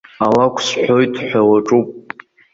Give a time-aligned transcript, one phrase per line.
[0.25, 1.89] Алакә сҳәоит ҳәа уаҿуп!